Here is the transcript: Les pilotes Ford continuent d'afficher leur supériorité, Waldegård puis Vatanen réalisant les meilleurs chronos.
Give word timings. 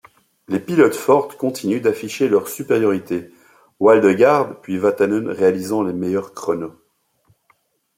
Les 0.47 0.59
pilotes 0.59 0.95
Ford 0.95 1.37
continuent 1.37 1.79
d'afficher 1.83 2.27
leur 2.27 2.47
supériorité, 2.47 3.29
Waldegård 3.79 4.59
puis 4.63 4.79
Vatanen 4.79 5.27
réalisant 5.29 5.83
les 5.83 5.93
meilleurs 5.93 6.33
chronos. 6.33 6.73